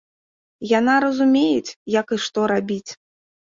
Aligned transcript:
Яна 0.79 0.95
разумеюць, 1.05 1.75
як 1.99 2.07
і 2.19 2.21
што 2.27 2.49
рабіць. 2.55 2.91